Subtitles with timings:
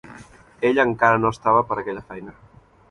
[0.69, 2.37] Ella encara no estava per aquella feina.